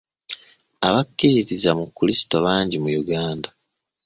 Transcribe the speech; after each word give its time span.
Abakkiririza 0.87 1.71
mu 1.79 1.85
Krisitu 1.95 2.35
bangi 2.45 2.77
mu 2.83 2.89
Uganda. 3.01 3.49